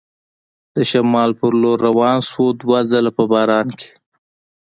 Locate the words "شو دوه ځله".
2.29-3.11